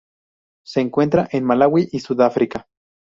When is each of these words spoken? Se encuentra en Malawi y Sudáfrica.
Se 0.65 0.81
encuentra 0.81 1.29
en 1.31 1.43
Malawi 1.43 1.87
y 1.91 1.99
Sudáfrica. 1.99 2.65